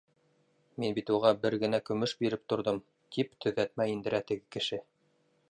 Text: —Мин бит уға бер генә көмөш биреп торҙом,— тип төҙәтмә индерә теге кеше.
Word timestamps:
—Мин 0.83 0.95
бит 0.99 1.11
уға 1.17 1.33
бер 1.43 1.55
генә 1.63 1.81
көмөш 1.89 2.15
биреп 2.23 2.43
торҙом,— 2.55 2.81
тип 3.19 3.37
төҙәтмә 3.47 3.89
индерә 3.95 4.25
теге 4.33 4.45
кеше. 4.59 4.83